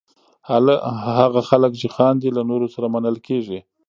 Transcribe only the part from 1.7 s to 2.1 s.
چې